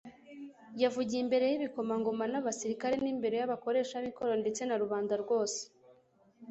[0.81, 5.59] yavugiye imbere y'ibikomangoma n'abasirikari n'imbere y'abakoresha b'ikoro ndetse na rubanda rwose.